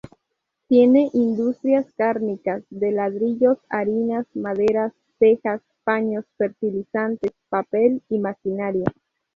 [0.67, 8.85] Tiene industrias cárnicas, de ladrillos, harinas, maderas, tejas, paños, fertilizantes, papel y maquinaria.